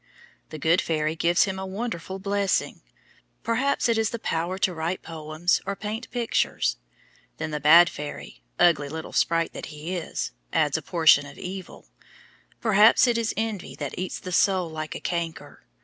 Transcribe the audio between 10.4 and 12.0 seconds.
adds a portion of evil,